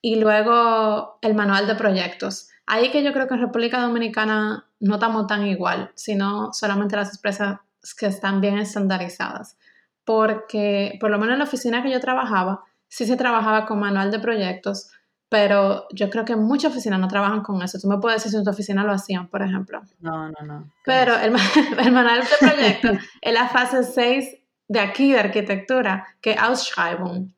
[0.00, 2.48] y luego el manual de proyectos.
[2.66, 7.14] Ahí que yo creo que en República Dominicana no estamos tan igual, sino solamente las
[7.14, 7.58] empresas
[7.98, 9.56] que están bien estandarizadas.
[10.04, 14.10] Porque por lo menos en la oficina que yo trabajaba, sí se trabajaba con manual
[14.10, 14.90] de proyectos,
[15.28, 17.78] pero yo creo que muchas oficinas no trabajan con eso.
[17.80, 19.82] Tú me puedes decir si en tu oficina lo hacían, por ejemplo.
[20.00, 20.70] No, no, no.
[20.84, 21.34] Pero el,
[21.78, 24.36] el, manual de proyectos es la fase 6
[24.68, 27.32] de aquí de arquitectura, que es Ausschreibung,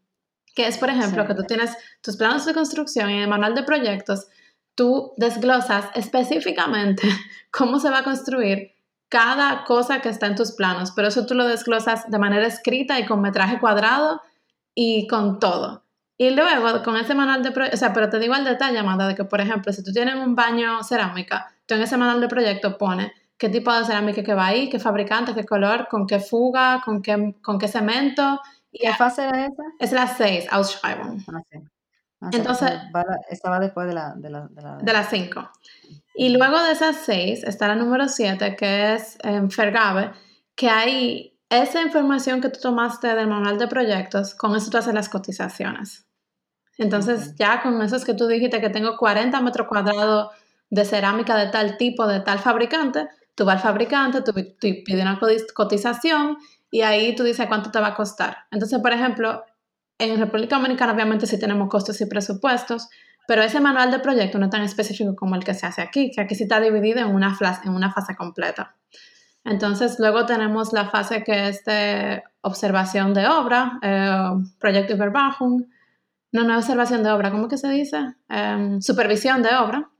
[0.54, 3.62] que es, por ejemplo, que tú tienes tus planos de construcción y el manual de
[3.62, 4.26] proyectos
[4.78, 7.02] tú desglosas específicamente
[7.50, 8.76] cómo se va a construir
[9.08, 13.00] cada cosa que está en tus planos, pero eso tú lo desglosas de manera escrita
[13.00, 14.22] y con metraje cuadrado
[14.74, 15.82] y con todo.
[16.16, 19.08] Y luego con ese manual de proyecto, o sea, pero te digo al detalle, Amanda,
[19.08, 22.28] de que por ejemplo, si tú tienes un baño cerámica, tú en ese manual de
[22.28, 26.20] proyecto pones qué tipo de cerámica que va ahí, qué fabricante, qué color, con qué
[26.20, 28.40] fuga, con qué, con qué cemento.
[28.70, 29.62] ¿Y qué fase es esa?
[29.80, 31.24] Es la 6, Ausschreibung.
[31.32, 31.58] Ah, sí.
[32.32, 32.72] Entonces,
[33.30, 34.14] estaba después de la...
[34.16, 34.48] De, la,
[34.80, 35.50] de, las 5.
[36.14, 40.10] Y luego de esas 6 está la número 7, que es en Fergabe,
[40.56, 44.94] que hay esa información que tú tomaste del manual de proyectos, con eso tú haces
[44.94, 46.06] las cotizaciones.
[46.76, 50.30] Entonces, ya con eso es que tú dijiste que tengo 40 metros cuadrados
[50.70, 55.02] de cerámica de tal tipo, de tal fabricante, tú vas al fabricante, tú, tú pides
[55.02, 55.18] una
[55.54, 56.38] cotización
[56.70, 58.46] y ahí tú dices cuánto te va a costar.
[58.50, 59.44] Entonces, por ejemplo,
[59.98, 62.88] en República Dominicana obviamente sí tenemos costos y presupuestos,
[63.26, 66.10] pero ese manual de proyecto no es tan específico como el que se hace aquí,
[66.10, 68.76] que aquí sí está dividido en una, en una fase completa.
[69.44, 75.64] Entonces, luego tenemos la fase que es de observación de obra, eh, proyecto Überwachung,
[76.32, 78.14] no, no observación de obra, ¿cómo que se dice?
[78.28, 79.90] Em, supervisión de obra.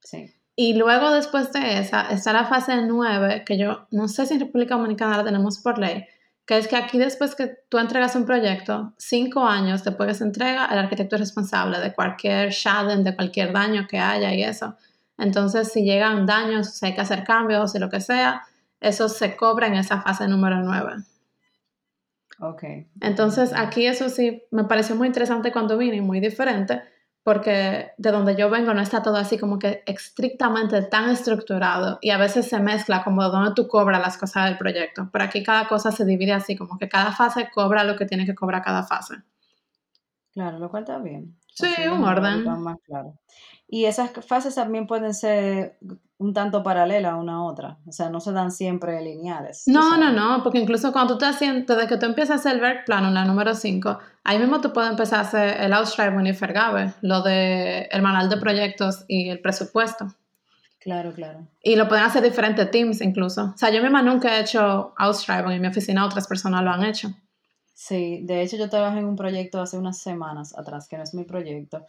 [0.00, 0.34] Sí.
[0.54, 4.40] Y luego después de esa está la fase 9, que yo no sé si en
[4.40, 6.04] República Dominicana la tenemos por ley,
[6.46, 10.24] que es que aquí después que tú entregas un proyecto, cinco años después que se
[10.24, 14.76] entrega, el arquitecto es responsable de cualquier shaden, de cualquier daño que haya y eso.
[15.18, 18.42] Entonces, si llegan daños, si hay que hacer cambios o lo que sea,
[18.80, 21.04] eso se cobra en esa fase número 9.
[22.40, 22.64] Ok.
[23.00, 26.82] Entonces, aquí eso sí me pareció muy interesante cuando vine y muy diferente,
[27.22, 32.10] porque de donde yo vengo no está todo así como que estrictamente tan estructurado y
[32.10, 35.08] a veces se mezcla como de donde tú cobras las cosas del proyecto.
[35.12, 38.26] Pero aquí cada cosa se divide así, como que cada fase cobra lo que tiene
[38.26, 39.16] que cobrar cada fase.
[40.32, 41.36] Claro, lo cual está bien.
[41.54, 42.44] Sí, Así un orden.
[42.44, 43.14] más claro.
[43.68, 45.78] Y esas fases también pueden ser
[46.22, 47.78] un tanto paralelas una a otra.
[47.86, 49.64] O sea, no se dan siempre lineales.
[49.66, 50.14] No, no, sabes.
[50.14, 52.84] no, porque incluso cuando tú te haciendo, desde que tú empiezas a hacer el work
[52.86, 56.92] plan, la número 5, ahí mismo tú puedes empezar a hacer el Ausschreibung y Vergabe,
[57.02, 60.14] lo de el manual de proyectos y el presupuesto.
[60.78, 61.46] Claro, claro.
[61.62, 63.52] Y lo pueden hacer diferentes teams incluso.
[63.54, 66.84] O sea, yo misma nunca he hecho Ausschreibung en mi oficina, otras personas lo han
[66.84, 67.12] hecho.
[67.74, 71.14] Sí, de hecho yo trabajé en un proyecto hace unas semanas atrás, que no es
[71.14, 71.86] mi proyecto,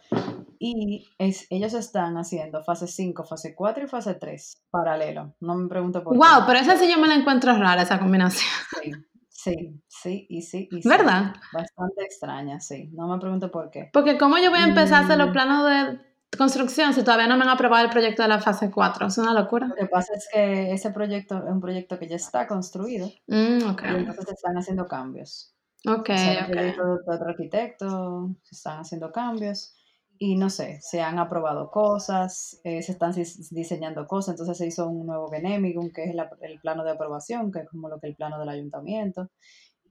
[0.58, 5.34] y es, ellos están haciendo fase 5, fase 4 y fase 3, paralelo.
[5.40, 6.42] No me pregunto por Wow, qué.
[6.46, 8.48] pero esa sí yo me la encuentro rara, esa combinación.
[8.80, 8.92] Sí,
[9.28, 10.88] sí, sí, y sí, y sí.
[10.88, 11.34] ¿Verdad?
[11.52, 12.88] Bastante extraña, sí.
[12.94, 13.90] No me pregunto por qué.
[13.92, 15.32] Porque ¿cómo yo voy a empezar a hacer los Mm.
[15.32, 15.98] planos de
[16.38, 19.06] construcción si todavía no me han aprobado el proyecto de la fase 4?
[19.08, 19.66] Es una locura.
[19.68, 23.58] Lo que pasa es que ese proyecto es un proyecto que ya está construido Mm,
[23.60, 25.53] y entonces están haciendo cambios.
[25.86, 26.50] Ok, O sea, un ok.
[26.52, 29.74] proyecto de otro arquitecto, se están haciendo cambios
[30.18, 34.66] y no sé, se han aprobado cosas, eh, se están dis- diseñando cosas, entonces se
[34.66, 37.98] hizo un nuevo Genehmigung, que es la- el plano de aprobación, que es como lo
[38.00, 39.30] que el plano del ayuntamiento.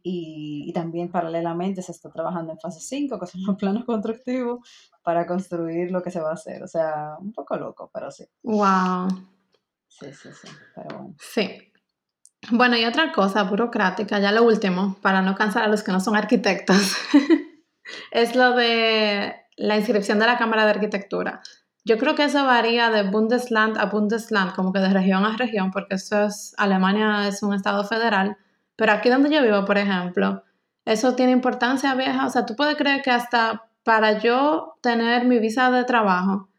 [0.05, 4.59] Y, y también paralelamente se está trabajando en fase 5, que son los planos constructivos,
[5.03, 6.61] para construir lo que se va a hacer.
[6.63, 8.25] O sea, un poco loco, pero sí.
[8.43, 9.07] Wow.
[9.87, 10.47] Sí, sí, sí.
[10.75, 11.15] Pero bueno.
[11.19, 11.72] Sí.
[12.51, 15.99] Bueno, y otra cosa burocrática, ya lo último, para no cansar a los que no
[15.99, 16.77] son arquitectos,
[18.11, 21.41] es lo de la inscripción de la Cámara de Arquitectura.
[21.85, 25.71] Yo creo que eso varía de Bundesland a Bundesland, como que de región a región,
[25.71, 28.37] porque eso es, Alemania es un estado federal,
[28.75, 30.43] pero aquí donde yo vivo, por ejemplo,
[30.85, 35.39] eso tiene importancia vieja, o sea, tú puedes creer que hasta para yo tener mi
[35.39, 36.49] visa de trabajo,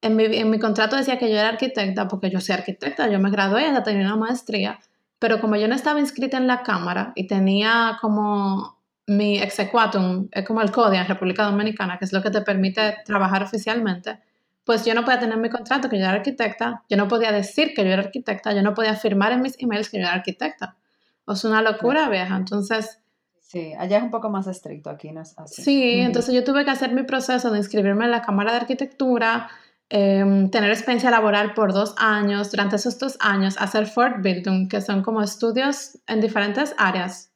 [0.00, 3.18] en mi, en mi contrato decía que yo era arquitecta, porque yo soy arquitecta, yo
[3.18, 4.78] me gradué, ya tenía una maestría,
[5.18, 10.46] pero como yo no estaba inscrita en la Cámara y tenía como mi exequatum, es
[10.46, 14.20] como el CODIA en República Dominicana, que es lo que te permite trabajar oficialmente,
[14.64, 17.72] pues yo no podía tener mi contrato que yo era arquitecta, yo no podía decir
[17.74, 20.76] que yo era arquitecta, yo no podía firmar en mis emails que yo era arquitecta.
[21.24, 22.36] O sea, una locura vieja.
[22.36, 23.00] Entonces,
[23.48, 25.62] Sí, allá es un poco más estricto, aquí no es así.
[25.62, 26.06] Sí, Ujú.
[26.08, 29.48] entonces yo tuve que hacer mi proceso de inscribirme en la Cámara de Arquitectura,
[29.90, 35.02] em, tener experiencia laboral por dos años, durante esos dos años hacer Fortbildung, que son
[35.02, 37.32] como estudios en diferentes áreas,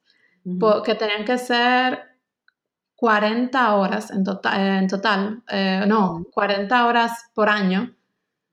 [0.60, 2.00] po- que tenían que ser
[2.96, 6.30] 40 horas en, tota- en total, eh, no, Ujú.
[6.30, 7.94] 40 horas por año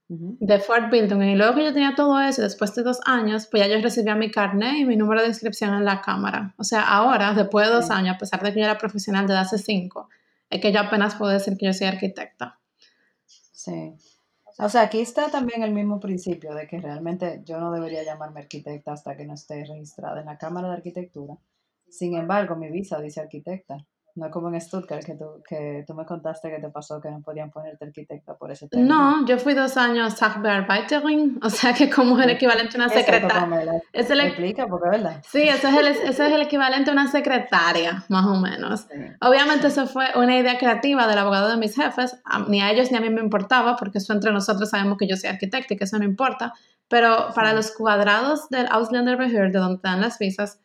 [0.08, 0.38] Ujú.
[0.40, 1.22] de Fortbildung.
[1.24, 4.16] Y luego que yo tenía todo eso, después de dos años, pues ya yo recibía
[4.16, 6.56] mi carnet y mi número de inscripción en la Cámara.
[6.58, 9.40] O sea, ahora, después de dos años, a pesar de que yo era profesional desde
[9.42, 10.10] hace cinco,
[10.50, 12.59] es que yo apenas puedo decir que yo soy arquitecta.
[13.60, 13.94] Sí.
[14.58, 18.40] O sea, aquí está también el mismo principio de que realmente yo no debería llamarme
[18.40, 21.38] arquitecta hasta que no esté registrada en la Cámara de Arquitectura.
[21.90, 23.86] Sin embargo, mi visa dice arquitecta.
[24.16, 27.10] No es como en Stuttgart que tú, que tú me contaste que te pasó que
[27.10, 29.20] no podían ponerte arquitecta por ese término.
[29.22, 33.82] No, yo fui dos años Sachbearbeiterin, o sea que como el equivalente a una secretaria.
[33.94, 35.22] Es el, Explica, porque es verdad.
[35.28, 38.82] sí, ese es, el, ese es el equivalente a una secretaria, más o menos.
[38.82, 38.98] Sí.
[39.22, 42.18] Obviamente eso fue una idea creativa del abogado de mis jefes,
[42.48, 45.16] ni a ellos ni a mí me importaba, porque eso entre nosotros sabemos que yo
[45.16, 46.54] soy arquitecta y que eso no importa,
[46.88, 47.56] pero para Sí.
[47.56, 50.60] los cuadrados del Ausländerbehörde, de donde dan las visas,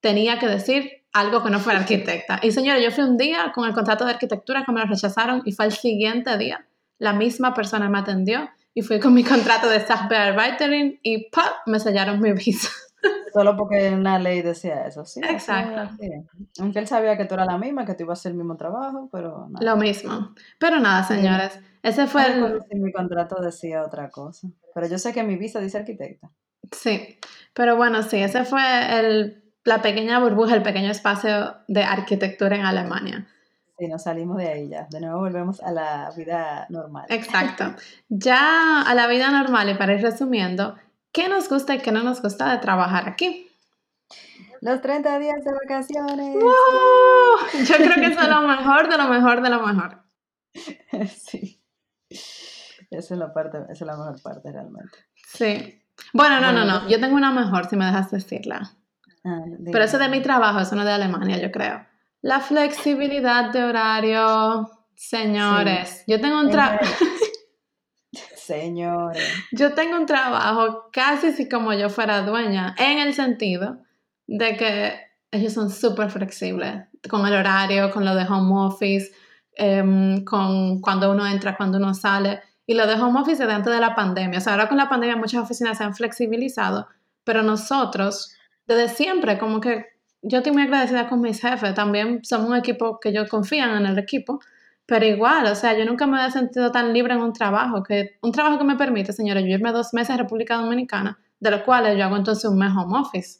[0.00, 2.40] tenía que decir algo que no fuera arquitecta.
[2.42, 5.42] Y señora, yo fui un día con el contrato de arquitectura que me lo rechazaron
[5.44, 6.66] y fue el siguiente día.
[6.98, 11.66] La misma persona me atendió y fui con mi contrato de Sachbearbeiterin y ¡pap!
[11.66, 12.68] me sellaron mi visa.
[13.32, 15.20] Solo porque una ley decía eso, sí.
[15.22, 15.78] Exacto.
[15.78, 16.24] así es.
[16.60, 18.56] Aunque él sabía que tú eras la misma, que tú ibas a hacer el mismo
[18.56, 19.64] trabajo, pero nada.
[19.64, 20.34] Lo mismo.
[20.58, 22.62] Pero nada, señores, ese fue No el...
[22.68, 24.48] si mi contrato decía otra cosa.
[24.74, 26.30] Pero yo sé que mi visa dice arquitecta.
[26.72, 27.18] Sí,
[27.52, 28.62] pero bueno, sí, ese fue
[28.98, 33.26] el, la pequeña burbuja, el pequeño espacio de arquitectura en Alemania.
[33.78, 34.86] Sí, nos salimos de ahí ya.
[34.90, 37.06] De nuevo volvemos a la vida normal.
[37.08, 37.74] Exacto.
[38.08, 40.76] Ya a la vida normal y para ir resumiendo,
[41.12, 43.50] ¿qué nos gusta y qué no nos gusta de trabajar aquí?
[44.60, 46.34] Los 30 días de vacaciones.
[46.34, 47.64] ¡Wow!
[47.66, 50.04] Yo creo que eso es lo mejor de lo mejor de lo mejor.
[51.08, 51.60] sí.
[52.90, 54.98] Esa es la parte, esa es la mejor parte realmente.
[55.26, 55.82] Sí.
[56.12, 56.88] Bueno, no, no, no.
[56.88, 58.70] Yo tengo una mejor, si me dejas decirla.
[59.24, 59.40] Ah,
[59.72, 61.86] Pero eso de mi trabajo, eso no es de Alemania, yo creo.
[62.20, 66.04] La flexibilidad de horario, señores.
[66.06, 66.84] Yo tengo un trabajo.
[68.36, 69.24] Señores.
[69.52, 73.78] Yo tengo un trabajo casi si como yo fuera dueña, en el sentido
[74.26, 74.92] de que
[75.30, 79.12] ellos son súper flexibles con el horario, con lo de home office,
[79.56, 82.40] em, con cuando uno entra, cuando uno sale.
[82.66, 84.38] Y lo de home office es antes de la pandemia.
[84.38, 86.88] O sea, ahora con la pandemia muchas oficinas se han flexibilizado,
[87.24, 88.34] pero nosotros,
[88.66, 89.86] desde siempre, como que
[90.22, 91.74] yo estoy muy agradecida con mis jefes.
[91.74, 94.40] También somos un equipo que ellos confían en el equipo.
[94.86, 98.16] Pero igual, o sea, yo nunca me había sentido tan libre en un trabajo, que
[98.20, 101.62] un trabajo que me permite, señora, yo irme dos meses a República Dominicana, de los
[101.62, 103.38] cuales yo hago entonces un mes home office.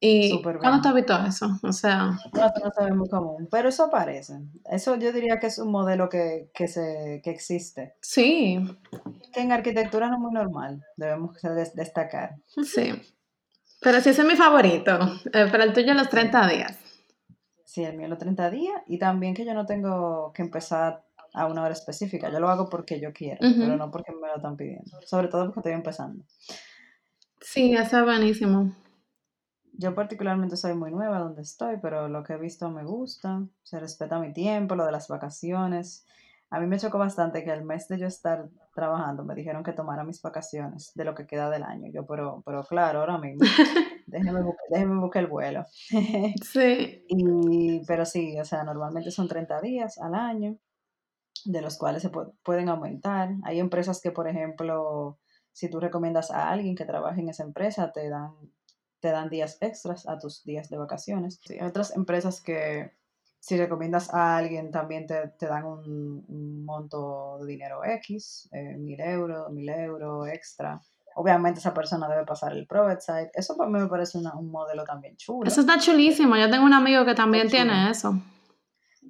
[0.00, 1.46] ¿Y cuándo te habitó eso?
[1.62, 2.18] O sea...
[2.32, 4.40] No, no es muy común, pero eso aparece.
[4.64, 7.94] Eso yo diría que es un modelo que, que, se, que existe.
[8.00, 8.58] Sí.
[9.32, 11.36] Que en arquitectura no es muy normal, debemos
[11.74, 12.36] destacar.
[12.64, 13.00] Sí.
[13.80, 14.98] Pero sí ese es mi favorito,
[15.32, 16.78] eh, pero el tuyo los 30 días.
[17.64, 21.46] Sí, el mío los 30 días y también que yo no tengo que empezar a
[21.46, 24.56] una hora específica, yo lo hago porque yo quiero, pero no porque me lo están
[24.56, 26.24] pidiendo, sobre todo porque estoy empezando.
[27.40, 28.74] Sí, eso es buenísimo.
[29.72, 33.78] Yo particularmente soy muy nueva donde estoy, pero lo que he visto me gusta, se
[33.78, 36.04] respeta mi tiempo, lo de las vacaciones.
[36.50, 39.72] A mí me chocó bastante que el mes de yo estar trabajando me dijeron que
[39.72, 41.90] tomara mis vacaciones de lo que queda del año.
[41.92, 43.40] Yo, pero, pero claro, ahora mismo,
[44.06, 44.42] déjeme,
[44.98, 45.64] buscar, el vuelo.
[46.42, 47.04] sí.
[47.08, 50.56] Y, pero sí, o sea, normalmente son 30 días al año,
[51.44, 52.10] de los cuales se
[52.42, 53.30] pueden aumentar.
[53.44, 55.20] Hay empresas que, por ejemplo,
[55.52, 58.32] si tú recomiendas a alguien que trabaje en esa empresa, te dan
[59.00, 61.40] te dan días extras a tus días de vacaciones.
[61.48, 62.92] hay otras empresas que
[63.40, 69.50] si recomiendas a alguien también te, dan un, monto de dinero X, eh, mil euros,
[69.50, 70.80] mil euros extra.
[71.16, 73.30] Obviamente esa persona debe pasar el Private Site.
[73.34, 75.48] Eso para mí me parece un modelo también chulo.
[75.48, 76.36] Eso está chulísimo.
[76.36, 78.14] Yo tengo un amigo que también tiene eso.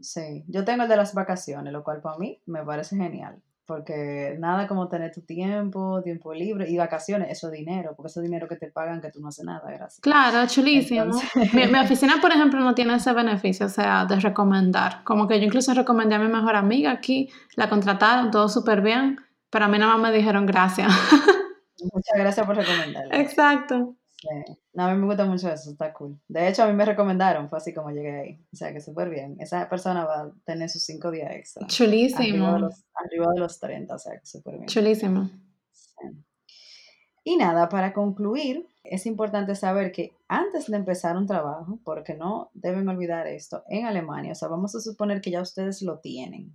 [0.01, 4.35] Sí, yo tengo el de las vacaciones, lo cual para mí me parece genial porque
[4.41, 8.25] nada como tener tu tiempo, tiempo libre y vacaciones, eso es dinero, porque eso es
[8.25, 10.01] dinero que te pagan que tú no haces nada, gracias.
[10.01, 11.13] Claro, chulísimo.
[11.53, 15.05] Mi, oficina, por ejemplo, no tiene ese beneficio, o sea, de recomendar.
[15.05, 19.21] Como que yo incluso recomendé a mi mejor amiga aquí, la contrataron, todo súper bien,
[19.51, 20.89] pero a mí nada más me dijeron gracias.
[21.95, 23.21] Muchas gracias por recomendarla.
[23.21, 23.95] Exacto.
[24.75, 26.21] No, a mí me gusta mucho eso, está cool.
[26.29, 28.47] De hecho, a mí me recomendaron, fue así como llegué ahí.
[28.53, 29.37] O sea, que súper bien.
[29.41, 31.67] Esa persona va a tener sus cinco días extra.
[31.67, 32.47] Chulísimo.
[32.95, 34.67] Arriba de los, 30, o sea, que súper bien.
[34.67, 35.31] Chulísimo.
[37.23, 42.51] Y nada, para concluir, es importante saber que antes de empezar un trabajo, porque no
[42.55, 46.53] deben olvidar esto, en Alemania, o sea, vamos a suponer que ya ustedes lo tienen,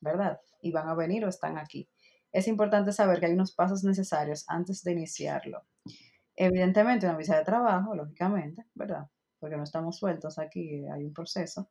[0.00, 0.40] ¿verdad?
[0.62, 1.88] Y van a venir o están aquí.
[2.30, 5.64] Es importante saber que hay unos pasos necesarios antes de iniciarlo.
[6.40, 9.08] Evidentemente, una visa de trabajo, lógicamente, ¿verdad?
[9.40, 11.68] Porque no estamos sueltos aquí, hay un proceso.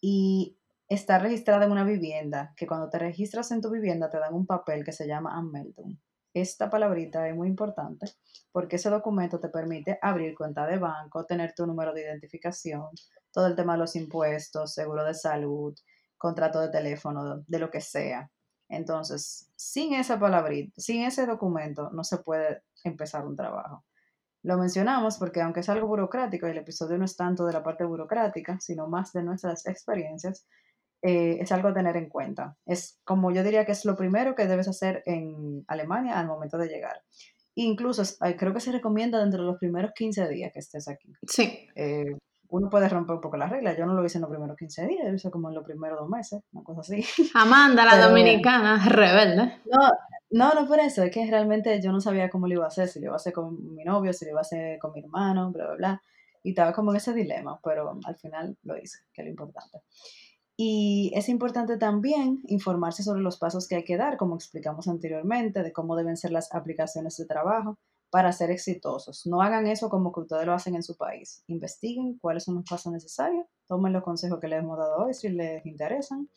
[0.00, 0.56] Y
[0.88, 4.46] está registrada en una vivienda, que cuando te registras en tu vivienda te dan un
[4.46, 5.98] papel que se llama Anmeldung.
[6.32, 8.06] Esta palabrita es muy importante
[8.52, 12.90] porque ese documento te permite abrir cuenta de banco, tener tu número de identificación,
[13.32, 15.74] todo el tema de los impuestos, seguro de salud,
[16.16, 18.30] contrato de teléfono, de lo que sea.
[18.68, 23.84] Entonces, sin esa palabrita, sin ese documento, no se puede empezar un trabajo.
[24.42, 27.62] Lo mencionamos porque aunque es algo burocrático, y el episodio no es tanto de la
[27.62, 30.46] parte burocrática, sino más de nuestras experiencias,
[31.02, 32.56] eh, es algo a tener en cuenta.
[32.66, 36.58] Es como yo diría que es lo primero que debes hacer en Alemania al momento
[36.58, 37.02] de llegar.
[37.54, 38.02] Incluso
[38.38, 41.12] creo que se recomienda dentro de los primeros 15 días que estés aquí.
[41.26, 41.68] Sí.
[41.74, 42.16] Eh,
[42.50, 43.76] uno puede romper un poco las reglas.
[43.76, 45.98] Yo no lo hice en los primeros 15 días, lo hice como en los primeros
[45.98, 47.04] dos meses, una cosa así.
[47.34, 49.60] Amanda, la dominicana, rebelde.
[49.66, 49.90] No,
[50.30, 52.88] no, no por eso, es que realmente yo no sabía cómo lo iba a hacer,
[52.88, 55.00] si lo iba a hacer con mi novio, si lo iba a hacer con mi
[55.00, 56.02] hermano, bla, bla, bla.
[56.42, 59.80] Y estaba como en ese dilema, pero al final lo hice, que es lo importante.
[60.56, 65.62] Y es importante también informarse sobre los pasos que hay que dar, como explicamos anteriormente,
[65.62, 67.78] de cómo deben ser las aplicaciones de trabajo
[68.10, 69.26] para ser exitosos.
[69.26, 71.42] No hagan eso como que ustedes lo hacen en su país.
[71.46, 75.28] Investiguen cuáles son los pasos necesarios, tomen los consejos que les hemos dado hoy si
[75.28, 76.28] les interesan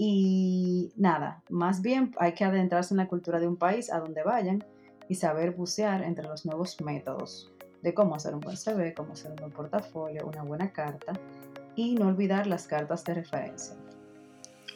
[0.00, 4.22] y nada, más bien hay que adentrarse en la cultura de un país a donde
[4.22, 4.64] vayan
[5.08, 7.50] y saber bucear entre los nuevos métodos
[7.82, 11.14] de cómo hacer un buen CV, cómo hacer un buen portafolio, una buena carta
[11.74, 13.74] y no olvidar las cartas de referencia.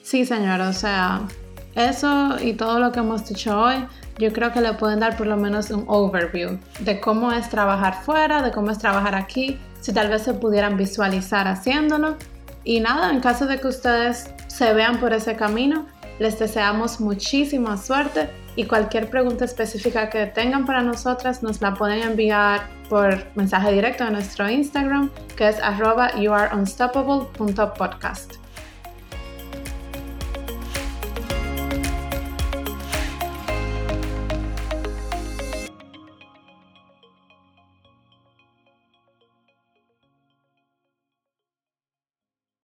[0.02, 1.28] Sí, señora, o sea,
[1.74, 3.86] eso y todo lo que hemos dicho hoy,
[4.18, 8.02] yo creo que le pueden dar por lo menos un overview de cómo es trabajar
[8.02, 12.16] fuera, de cómo es trabajar aquí, si tal vez se pudieran visualizar haciéndolo.
[12.64, 15.86] Y nada, en caso de que ustedes se vean por ese camino.
[16.18, 22.02] Les deseamos muchísima suerte y cualquier pregunta específica que tengan para nosotras nos la pueden
[22.02, 28.41] enviar por mensaje directo a nuestro Instagram que es arroba youareunstoppable.podcast.